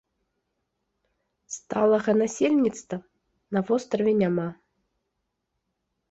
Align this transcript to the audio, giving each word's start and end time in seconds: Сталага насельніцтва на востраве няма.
Сталага 1.55 2.11
насельніцтва 2.21 2.97
на 3.57 3.63
востраве 3.67 4.11
няма. 4.23 4.47